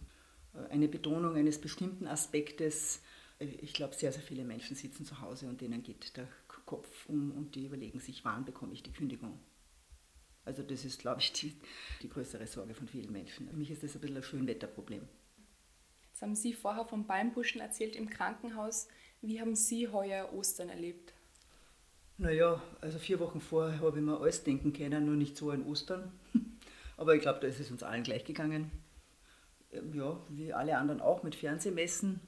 äh, 0.54 0.66
eine 0.71 0.88
Betonung 0.88 1.37
eines 1.37 1.61
bestimmten 1.61 2.07
Aspektes. 2.07 3.02
Ich 3.38 3.75
glaube, 3.75 3.95
sehr, 3.95 4.12
sehr 4.12 4.23
viele 4.23 4.45
Menschen 4.45 4.76
sitzen 4.76 5.04
zu 5.04 5.21
Hause 5.21 5.49
und 5.49 5.61
denen 5.61 5.83
geht 5.83 6.16
der 6.16 6.28
Kopf 6.64 7.07
um 7.09 7.33
und 7.33 7.54
die 7.57 7.66
überlegen 7.66 8.00
sich, 8.00 8.25
wann 8.25 8.45
bekomme 8.45 8.73
ich 8.73 8.83
die 8.83 8.93
Kündigung. 8.93 9.38
Also 10.45 10.62
das 10.62 10.85
ist, 10.85 11.00
glaube 11.00 11.21
ich, 11.21 11.33
die, 11.33 11.57
die 12.02 12.09
größere 12.09 12.47
Sorge 12.47 12.75
von 12.75 12.87
vielen 12.87 13.12
Menschen. 13.12 13.49
Für 13.49 13.57
mich 13.57 13.71
ist 13.71 13.83
das 13.83 13.95
ein 13.95 14.00
bisschen 14.00 14.16
ein 14.16 14.23
Schönwetterproblem. 14.23 15.09
Jetzt 16.11 16.23
haben 16.23 16.37
Sie 16.37 16.52
vorher 16.52 16.85
vom 16.85 17.07
Balmbuschen 17.07 17.61
erzählt 17.61 17.97
im 17.97 18.09
Krankenhaus. 18.09 18.88
Wie 19.21 19.40
haben 19.40 19.57
Sie 19.57 19.88
heuer 19.88 20.33
Ostern 20.33 20.69
erlebt? 20.69 21.12
Naja, 22.16 22.62
also 22.80 22.99
vier 22.99 23.18
Wochen 23.18 23.40
vorher 23.40 23.80
habe 23.80 23.99
ich 23.99 24.04
mir 24.04 24.21
alles 24.21 24.44
denken 24.44 24.73
können, 24.73 25.04
nur 25.04 25.16
nicht 25.16 25.37
so 25.37 25.50
an 25.50 25.66
Ostern. 25.66 26.12
Aber 26.97 27.14
ich 27.16 27.23
glaube, 27.23 27.40
da 27.40 27.49
ist 27.49 27.59
es 27.59 27.71
uns 27.71 27.83
allen 27.83 28.04
gleich 28.04 28.25
gegangen. 28.25 28.71
Ähm, 29.73 29.92
ja, 29.94 30.16
wie 30.28 30.52
alle 30.52 30.78
anderen 30.78 31.00
auch 31.00 31.25
mit 31.25 31.35
Fernsehmessen. 31.35 32.21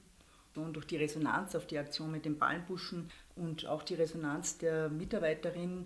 Und 0.55 0.73
durch 0.73 0.87
die 0.87 0.97
Resonanz 0.97 1.55
auf 1.55 1.67
die 1.67 1.77
Aktion 1.77 2.11
mit 2.11 2.25
den 2.25 2.39
Ballenbuschen 2.39 3.11
und 3.35 3.67
auch 3.67 3.83
die 3.83 3.93
Resonanz 3.93 4.57
der 4.57 4.89
Mitarbeiterin 4.89 5.85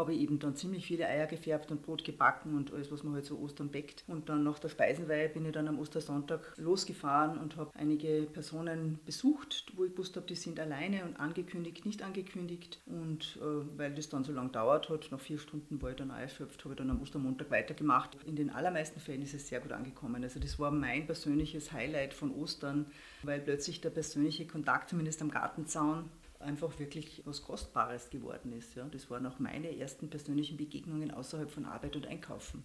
habe 0.00 0.14
ich 0.14 0.20
eben 0.20 0.38
dann 0.38 0.56
ziemlich 0.56 0.86
viele 0.86 1.06
Eier 1.06 1.26
gefärbt 1.26 1.70
und 1.70 1.82
Brot 1.82 2.04
gebacken 2.04 2.56
und 2.56 2.72
alles, 2.72 2.90
was 2.90 3.04
man 3.04 3.14
halt 3.14 3.26
so 3.26 3.38
Ostern 3.38 3.68
bäckt. 3.68 4.04
Und 4.08 4.28
dann 4.28 4.42
nach 4.42 4.58
der 4.58 4.68
Speisenweihe 4.68 5.28
bin 5.28 5.44
ich 5.46 5.52
dann 5.52 5.68
am 5.68 5.78
Ostersonntag 5.78 6.54
losgefahren 6.56 7.38
und 7.38 7.56
habe 7.56 7.70
einige 7.74 8.22
Personen 8.32 8.98
besucht, 9.04 9.72
wo 9.76 9.84
ich 9.84 9.92
gewusst 9.92 10.16
habe, 10.16 10.26
die 10.26 10.34
sind 10.34 10.58
alleine 10.58 11.04
und 11.04 11.16
angekündigt, 11.16 11.84
nicht 11.84 12.02
angekündigt. 12.02 12.80
Und 12.86 13.38
äh, 13.40 13.78
weil 13.78 13.94
das 13.94 14.08
dann 14.08 14.24
so 14.24 14.32
lange 14.32 14.50
dauert 14.50 14.88
hat, 14.88 15.08
nach 15.10 15.20
vier 15.20 15.38
Stunden 15.38 15.80
war 15.82 15.90
ich 15.90 15.96
dann 15.96 16.10
erschöpft, 16.10 16.64
habe 16.64 16.74
ich 16.74 16.78
dann 16.78 16.90
am 16.90 17.02
Ostermontag 17.02 17.50
weitergemacht. 17.50 18.16
In 18.26 18.36
den 18.36 18.50
allermeisten 18.50 19.00
Fällen 19.00 19.22
ist 19.22 19.34
es 19.34 19.48
sehr 19.48 19.60
gut 19.60 19.72
angekommen. 19.72 20.22
Also 20.24 20.40
das 20.40 20.58
war 20.58 20.70
mein 20.70 21.06
persönliches 21.06 21.72
Highlight 21.72 22.14
von 22.14 22.34
Ostern, 22.34 22.86
weil 23.22 23.40
plötzlich 23.40 23.80
der 23.80 23.90
persönliche 23.90 24.46
Kontakt, 24.46 24.88
zumindest 24.88 25.20
am 25.20 25.30
Gartenzaun, 25.30 26.08
einfach 26.40 26.78
wirklich 26.78 27.22
was 27.24 27.42
Kostbares 27.42 28.10
geworden 28.10 28.52
ist. 28.52 28.74
Ja. 28.74 28.84
Das 28.86 29.10
waren 29.10 29.26
auch 29.26 29.38
meine 29.38 29.76
ersten 29.76 30.10
persönlichen 30.10 30.56
Begegnungen 30.56 31.10
außerhalb 31.10 31.50
von 31.50 31.66
Arbeit 31.66 31.96
und 31.96 32.06
Einkaufen. 32.06 32.64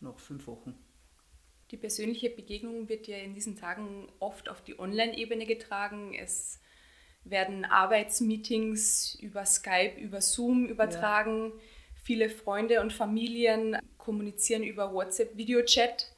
Noch 0.00 0.18
fünf 0.18 0.46
Wochen. 0.46 0.74
Die 1.70 1.76
persönliche 1.76 2.30
Begegnung 2.30 2.88
wird 2.88 3.06
ja 3.06 3.16
in 3.16 3.34
diesen 3.34 3.56
Tagen 3.56 4.08
oft 4.18 4.48
auf 4.48 4.62
die 4.62 4.78
Online-Ebene 4.78 5.46
getragen. 5.46 6.14
Es 6.14 6.60
werden 7.24 7.64
Arbeitsmeetings 7.64 9.14
über 9.20 9.46
Skype, 9.46 9.98
über 9.98 10.20
Zoom 10.20 10.66
übertragen. 10.66 11.52
Ja. 11.54 11.62
Viele 12.02 12.28
Freunde 12.28 12.82
und 12.82 12.92
Familien 12.92 13.78
kommunizieren 13.96 14.62
über 14.62 14.92
WhatsApp-Videochat. 14.92 16.13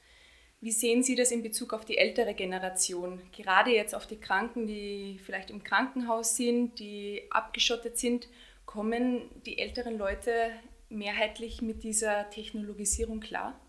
Wie 0.67 0.73
sehen 0.73 1.05
Sie 1.05 1.15
das 1.15 1.31
in 1.31 1.45
Bezug 1.45 1.73
auf 1.73 1.85
die 1.85 1.97
ältere 1.97 2.35
Generation? 2.35 3.21
Gerade 3.31 3.71
jetzt 3.71 3.95
auf 3.95 4.09
die 4.09 4.17
Kranken, 4.17 4.67
die 4.67 5.21
vielleicht 5.25 5.49
im 5.49 5.63
Krankenhaus 5.63 6.37
sind, 6.37 6.81
die 6.81 7.23
abgeschottet 7.31 7.99
sind, 7.99 8.27
kommen 8.65 9.21
die 9.47 9.59
älteren 9.59 9.97
Leute 9.97 10.51
mehrheitlich 10.89 11.63
mit 11.63 11.85
dieser 11.85 12.29
Technologisierung 12.31 13.21
klar? 13.21 13.61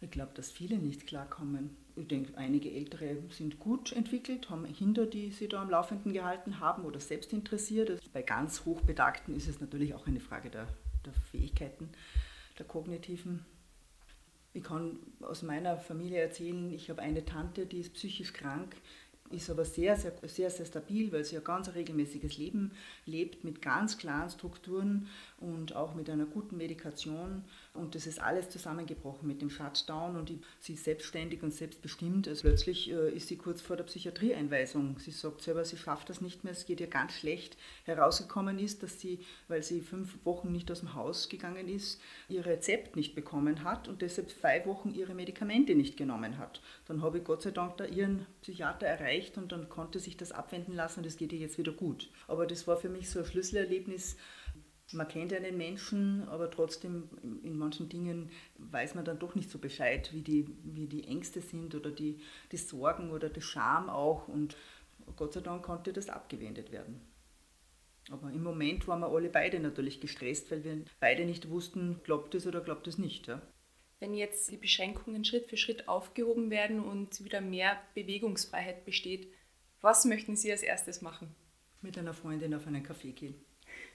Ich 0.00 0.10
glaube, 0.10 0.32
dass 0.34 0.50
viele 0.50 0.78
nicht 0.78 1.06
klarkommen. 1.06 1.76
Ich 1.94 2.08
denke, 2.08 2.36
einige 2.36 2.72
Ältere 2.72 3.18
sind 3.30 3.60
gut 3.60 3.92
entwickelt, 3.92 4.50
haben 4.50 4.66
Kinder, 4.72 5.06
die 5.06 5.30
sie 5.30 5.46
da 5.46 5.62
am 5.62 5.70
Laufenden 5.70 6.12
gehalten 6.12 6.58
haben 6.58 6.84
oder 6.84 6.98
selbst 6.98 7.32
interessiert. 7.32 8.00
Bei 8.12 8.22
ganz 8.22 8.64
Hochbedagten 8.64 9.36
ist 9.36 9.46
es 9.46 9.60
natürlich 9.60 9.94
auch 9.94 10.08
eine 10.08 10.18
Frage 10.18 10.50
der, 10.50 10.66
der 11.06 11.12
Fähigkeiten, 11.30 11.90
der 12.58 12.66
kognitiven 12.66 13.46
ich 14.54 14.62
kann 14.62 14.98
aus 15.20 15.42
meiner 15.42 15.76
Familie 15.76 16.20
erzählen, 16.20 16.72
ich 16.72 16.90
habe 16.90 17.00
eine 17.00 17.24
Tante, 17.24 17.66
die 17.66 17.80
ist 17.80 17.94
psychisch 17.94 18.32
krank, 18.32 18.76
ist 19.32 19.50
aber 19.50 19.64
sehr, 19.64 19.96
sehr, 19.96 20.12
sehr, 20.22 20.50
sehr 20.50 20.66
stabil, 20.66 21.12
weil 21.12 21.24
sie 21.24 21.36
ein 21.36 21.44
ganz 21.44 21.72
regelmäßiges 21.74 22.36
Leben 22.38 22.72
lebt 23.06 23.44
mit 23.44 23.62
ganz 23.62 23.98
klaren 23.98 24.30
Strukturen 24.30 25.08
und 25.40 25.74
auch 25.74 25.94
mit 25.94 26.08
einer 26.10 26.26
guten 26.26 26.56
Medikation. 26.56 27.44
Und 27.74 27.94
das 27.94 28.06
ist 28.06 28.20
alles 28.20 28.50
zusammengebrochen 28.50 29.26
mit 29.26 29.40
dem 29.40 29.50
Shutdown 29.50 30.16
und 30.16 30.32
sie 30.60 30.74
ist 30.74 30.84
selbstständig 30.84 31.42
und 31.42 31.52
selbstbestimmt. 31.52 32.28
Also 32.28 32.42
plötzlich 32.42 32.90
äh, 32.90 33.10
ist 33.10 33.28
sie 33.28 33.36
kurz 33.36 33.60
vor 33.62 33.76
der 33.76 33.84
Psychiatrieeinweisung. 33.84 34.98
Sie 34.98 35.10
sagt 35.10 35.42
selber, 35.42 35.64
sie 35.64 35.78
schafft 35.78 36.10
das 36.10 36.20
nicht 36.20 36.44
mehr, 36.44 36.52
es 36.52 36.66
geht 36.66 36.80
ihr 36.80 36.86
ganz 36.86 37.14
schlecht. 37.14 37.56
Herausgekommen 37.84 38.58
ist, 38.58 38.82
dass 38.82 39.00
sie, 39.00 39.20
weil 39.48 39.62
sie 39.62 39.80
fünf 39.80 40.18
Wochen 40.24 40.52
nicht 40.52 40.70
aus 40.70 40.80
dem 40.80 40.94
Haus 40.94 41.28
gegangen 41.28 41.68
ist, 41.68 42.00
ihr 42.28 42.44
Rezept 42.44 42.96
nicht 42.96 43.14
bekommen 43.14 43.64
hat 43.64 43.88
und 43.88 44.02
deshalb 44.02 44.30
zwei 44.30 44.64
Wochen 44.66 44.92
ihre 44.94 45.14
Medikamente 45.14 45.74
nicht 45.74 45.96
genommen 45.96 46.38
hat. 46.38 46.60
Dann 46.86 47.02
habe 47.02 47.18
ich 47.18 47.24
Gott 47.24 47.42
sei 47.42 47.50
Dank 47.52 47.78
da 47.78 47.84
ihren 47.84 48.26
Psychiater 48.42 48.86
erreicht 48.86 49.21
und 49.36 49.52
dann 49.52 49.68
konnte 49.68 49.98
sich 49.98 50.16
das 50.16 50.32
abwenden 50.32 50.74
lassen 50.74 51.00
und 51.00 51.06
es 51.06 51.16
geht 51.16 51.32
ihr 51.32 51.38
jetzt 51.38 51.58
wieder 51.58 51.72
gut. 51.72 52.10
Aber 52.26 52.46
das 52.46 52.66
war 52.66 52.76
für 52.76 52.88
mich 52.88 53.08
so 53.10 53.20
ein 53.20 53.24
Schlüsselerlebnis, 53.24 54.16
man 54.92 55.08
kennt 55.08 55.32
einen 55.32 55.56
Menschen, 55.56 56.28
aber 56.28 56.50
trotzdem 56.50 57.08
in 57.42 57.56
manchen 57.56 57.88
Dingen 57.88 58.30
weiß 58.58 58.94
man 58.94 59.04
dann 59.04 59.18
doch 59.18 59.34
nicht 59.34 59.50
so 59.50 59.58
Bescheid, 59.58 60.12
wie 60.12 60.22
die, 60.22 60.46
wie 60.64 60.86
die 60.86 61.04
Ängste 61.04 61.40
sind 61.40 61.74
oder 61.74 61.90
die, 61.90 62.20
die 62.50 62.56
Sorgen 62.56 63.10
oder 63.10 63.28
die 63.28 63.40
Scham 63.40 63.88
auch. 63.88 64.28
Und 64.28 64.56
Gott 65.16 65.32
sei 65.32 65.40
Dank 65.40 65.62
konnte 65.62 65.92
das 65.92 66.08
abgewendet 66.08 66.72
werden. 66.72 67.00
Aber 68.10 68.30
im 68.30 68.42
Moment 68.42 68.88
waren 68.88 69.00
wir 69.00 69.08
alle 69.08 69.28
beide 69.28 69.60
natürlich 69.60 70.00
gestresst, 70.00 70.50
weil 70.50 70.64
wir 70.64 70.82
beide 71.00 71.24
nicht 71.24 71.48
wussten, 71.48 72.00
glaubt 72.02 72.34
es 72.34 72.46
oder 72.46 72.60
glaubt 72.60 72.86
es 72.88 72.98
nicht. 72.98 73.28
Ja. 73.28 73.40
Wenn 74.02 74.14
jetzt 74.14 74.50
die 74.50 74.56
Beschränkungen 74.56 75.24
Schritt 75.24 75.48
für 75.48 75.56
Schritt 75.56 75.86
aufgehoben 75.86 76.50
werden 76.50 76.80
und 76.80 77.22
wieder 77.22 77.40
mehr 77.40 77.80
Bewegungsfreiheit 77.94 78.84
besteht, 78.84 79.32
was 79.80 80.04
möchten 80.06 80.34
Sie 80.34 80.50
als 80.50 80.64
erstes 80.64 81.02
machen? 81.02 81.32
Mit 81.82 81.96
einer 81.96 82.12
Freundin 82.12 82.52
auf 82.52 82.66
einen 82.66 82.82
Kaffee 82.82 83.12
gehen. 83.12 83.36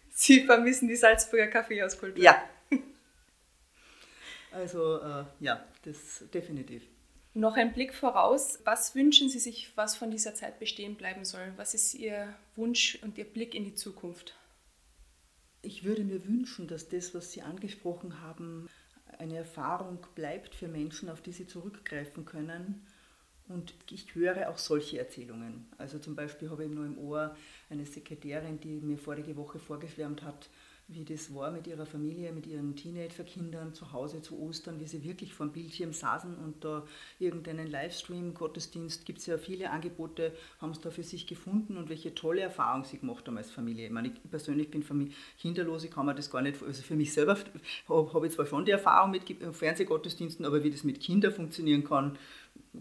Sie 0.09 0.45
vermissen 0.45 0.87
die 0.87 0.95
Salzburger 0.95 1.47
Kaffeehauskultur. 1.47 2.23
Ja. 2.23 2.41
Also 4.53 5.01
äh, 5.01 5.25
ja, 5.41 5.67
das 5.83 6.23
definitiv. 6.33 6.83
Noch 7.33 7.57
ein 7.57 7.73
Blick 7.73 7.93
voraus. 7.93 8.59
Was 8.63 8.95
wünschen 8.95 9.27
Sie 9.27 9.39
sich, 9.39 9.73
was 9.75 9.97
von 9.97 10.09
dieser 10.09 10.35
Zeit 10.35 10.57
bestehen 10.57 10.95
bleiben 10.95 11.25
soll? 11.25 11.51
Was 11.57 11.73
ist 11.73 11.93
Ihr 11.93 12.33
Wunsch 12.55 12.97
und 13.03 13.17
Ihr 13.17 13.25
Blick 13.25 13.53
in 13.53 13.65
die 13.65 13.75
Zukunft? 13.75 14.37
Ich 15.61 15.83
würde 15.83 16.05
mir 16.05 16.25
wünschen, 16.25 16.69
dass 16.69 16.87
das, 16.87 17.13
was 17.13 17.33
Sie 17.33 17.41
angesprochen 17.41 18.21
haben, 18.21 18.69
eine 19.19 19.37
Erfahrung 19.37 19.99
bleibt 20.15 20.55
für 20.55 20.67
Menschen, 20.67 21.09
auf 21.09 21.21
die 21.21 21.31
sie 21.31 21.47
zurückgreifen 21.47 22.25
können 22.25 22.85
und 23.49 23.73
ich 23.89 24.13
höre 24.13 24.49
auch 24.49 24.57
solche 24.57 24.99
Erzählungen. 24.99 25.67
Also 25.77 25.99
zum 25.99 26.15
Beispiel 26.15 26.49
habe 26.49 26.65
ich 26.65 26.71
nur 26.71 26.85
im 26.85 26.97
Ohr 26.97 27.35
eine 27.69 27.85
Sekretärin, 27.85 28.59
die 28.59 28.81
mir 28.81 28.97
vorige 28.97 29.37
Woche 29.37 29.59
vorgeschwärmt 29.59 30.23
hat, 30.23 30.49
wie 30.89 31.03
das 31.03 31.33
war 31.35 31.51
mit 31.51 31.67
ihrer 31.67 31.85
Familie, 31.85 32.31
mit 32.31 32.47
ihren 32.47 32.75
Teenagerkindern 32.75 33.73
zu 33.73 33.91
Hause 33.91 34.21
zu 34.21 34.39
Ostern, 34.39 34.79
wie 34.79 34.87
sie 34.87 35.03
wirklich 35.03 35.33
vor 35.33 35.47
dem 35.47 35.51
Bildschirm 35.51 35.91
saßen 35.91 36.35
und 36.37 36.63
da 36.63 36.83
irgendeinen 37.19 37.67
Livestream, 37.67 38.33
Gottesdienst, 38.33 39.05
gibt 39.05 39.19
es 39.19 39.25
ja 39.25 39.37
viele 39.37 39.69
Angebote, 39.69 40.31
haben 40.61 40.71
es 40.71 40.79
da 40.79 40.89
für 40.89 41.03
sich 41.03 41.27
gefunden 41.27 41.75
und 41.75 41.89
welche 41.89 42.15
tolle 42.15 42.41
Erfahrung 42.41 42.85
sie 42.85 42.99
gemacht 42.99 43.27
haben 43.27 43.37
als 43.37 43.51
Familie. 43.51 43.87
Ich 43.87 43.91
meine, 43.91 44.07
ich 44.07 44.29
persönlich 44.29 44.71
bin 44.71 45.13
kinderlos, 45.37 45.83
ich 45.83 45.91
kann 45.91 46.05
mir 46.05 46.15
das 46.15 46.31
gar 46.31 46.41
nicht, 46.41 46.63
also 46.63 46.81
für 46.81 46.95
mich 46.95 47.11
selber 47.11 47.37
habe 47.89 48.13
hab 48.13 48.23
ich 48.23 48.31
zwar 48.31 48.45
schon 48.45 48.63
die 48.63 48.71
Erfahrung 48.71 49.11
mit 49.11 49.23
Fernsehgottesdiensten, 49.51 50.45
aber 50.45 50.63
wie 50.63 50.71
das 50.71 50.85
mit 50.85 51.01
Kindern 51.01 51.33
funktionieren 51.33 51.83
kann, 51.83 52.17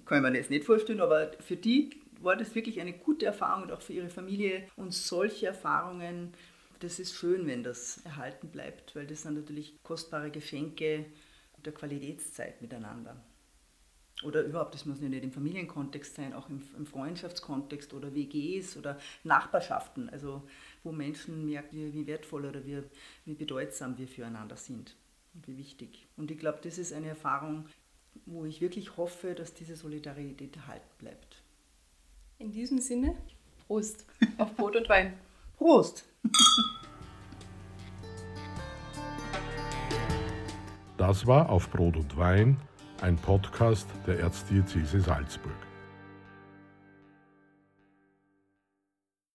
kann 0.05 0.19
ich 0.19 0.31
mir 0.31 0.39
das 0.39 0.51
nicht 0.51 0.65
vorstellen, 0.65 1.01
aber 1.01 1.33
für 1.41 1.57
die 1.57 1.91
war 2.21 2.37
das 2.37 2.55
wirklich 2.55 2.81
eine 2.81 2.93
gute 2.93 3.27
Erfahrung 3.27 3.65
und 3.65 3.73
auch 3.73 3.83
für 3.83 3.93
ihre 3.93 4.09
Familie. 4.09 4.67
Und 4.77 4.95
solche 4.95 5.47
Erfahrungen, 5.47 6.33
das 6.81 6.99
ist 6.99 7.15
schön, 7.15 7.47
wenn 7.47 7.63
das 7.63 7.99
erhalten 8.05 8.49
bleibt, 8.49 8.95
weil 8.95 9.07
das 9.07 9.23
sind 9.23 9.35
natürlich 9.35 9.83
kostbare 9.83 10.31
Geschenke 10.31 11.07
der 11.65 11.73
Qualitätszeit 11.73 12.61
miteinander. 12.63 13.17
Oder 14.23 14.43
überhaupt, 14.43 14.75
das 14.75 14.87
muss 14.87 15.01
ja 15.03 15.09
nicht 15.09 15.25
im 15.25 15.33
Familienkontext 15.33 16.15
sein, 16.15 16.33
auch 16.33 16.49
im, 16.49 16.63
im 16.77 16.87
Freundschaftskontext 16.87 17.93
oder 17.93 18.15
WGs 18.15 18.79
oder 18.79 18.99
Nachbarschaften, 19.25 20.09
also 20.09 20.43
wo 20.85 20.93
Menschen 20.93 21.45
merken, 21.45 21.93
wie, 21.93 22.07
wertvoll 22.07 22.47
oder 22.47 22.65
wie, 22.65 22.83
wie 23.27 23.35
bedeutsam 23.35 23.99
wir 23.99 24.09
füreinander 24.09 24.57
sind 24.57 24.97
und 25.35 25.47
wie 25.47 25.59
wichtig. 25.59 26.07
Und 26.17 26.31
ich 26.31 26.39
glaube, 26.39 26.61
das 26.63 26.79
ist 26.79 26.95
eine 26.95 27.09
Erfahrung, 27.09 27.67
wo 28.25 28.47
ich 28.47 28.63
wirklich 28.63 28.97
hoffe, 28.97 29.35
dass 29.35 29.53
diese 29.53 29.77
Solidarität 29.77 30.57
erhalten 30.57 30.89
bleibt. 30.99 31.43
In 32.39 32.53
diesem 32.53 32.79
Sinne, 32.79 33.15
Prost 33.67 34.07
auf 34.39 34.55
Brot 34.57 34.77
und 34.77 34.89
Wein. 34.89 35.13
Prost! 35.57 36.05
Das 40.99 41.27
war 41.27 41.49
auf 41.49 41.71
Brot 41.71 41.97
und 41.97 42.17
Wein, 42.19 42.59
ein 43.01 43.17
Podcast 43.17 43.89
der 44.07 44.21
Erzdiözese 44.21 45.01
Salzburg. 45.01 45.55